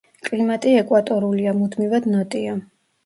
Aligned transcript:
კლიმატი 0.27 0.71
ეკვატორულია, 0.79 1.53
მუდმივად 1.59 2.09
ნოტიო. 2.15 2.57